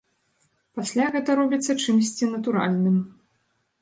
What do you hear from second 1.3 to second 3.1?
робіцца чымсьці натуральным.